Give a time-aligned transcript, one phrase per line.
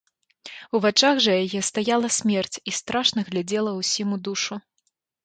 [0.77, 4.59] У вачах жа яе стаяла смерць і страшна глядзела ўсім у душу.